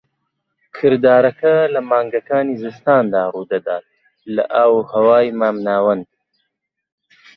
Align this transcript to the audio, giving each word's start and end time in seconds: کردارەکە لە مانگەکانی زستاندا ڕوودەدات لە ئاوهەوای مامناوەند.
کردارەکە 0.77 1.55
لە 1.73 1.81
مانگەکانی 1.91 2.59
زستاندا 2.63 3.21
ڕوودەدات 3.33 3.85
لە 4.35 4.43
ئاوهەوای 4.53 5.27
مامناوەند. 5.39 6.07